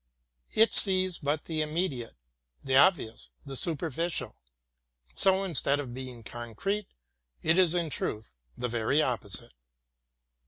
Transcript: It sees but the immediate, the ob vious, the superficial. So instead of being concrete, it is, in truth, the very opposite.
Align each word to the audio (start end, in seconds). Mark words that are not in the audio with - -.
It 0.55 0.73
sees 0.73 1.19
but 1.19 1.45
the 1.45 1.61
immediate, 1.61 2.15
the 2.63 2.75
ob 2.75 2.95
vious, 2.95 3.29
the 3.45 3.55
superficial. 3.55 4.35
So 5.15 5.43
instead 5.43 5.79
of 5.79 5.93
being 5.93 6.23
concrete, 6.23 6.87
it 7.43 7.55
is, 7.55 7.75
in 7.75 7.91
truth, 7.91 8.33
the 8.57 8.67
very 8.67 8.99
opposite. 9.03 9.53